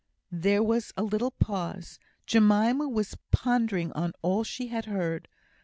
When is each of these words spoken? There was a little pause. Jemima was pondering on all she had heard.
There 0.31 0.63
was 0.63 0.91
a 0.97 1.03
little 1.03 1.29
pause. 1.29 1.99
Jemima 2.25 2.89
was 2.89 3.15
pondering 3.29 3.91
on 3.91 4.13
all 4.23 4.43
she 4.43 4.69
had 4.69 4.85
heard. 4.85 5.27